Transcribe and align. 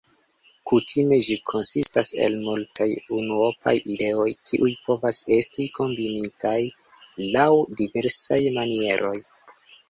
Kutime 0.69 1.17
ĝi 1.25 1.35
konsistas 1.49 2.07
el 2.27 2.37
multaj 2.45 2.87
unuopaj 3.17 3.73
ideoj, 3.97 4.25
kiuj 4.51 4.71
povas 4.87 5.21
esti 5.37 5.67
kombinitaj 5.81 6.57
laŭ 7.37 7.47
diversaj 7.83 8.41
manieroj. 8.59 9.15